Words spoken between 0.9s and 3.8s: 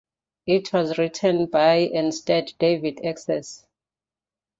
written by and starred David Essex.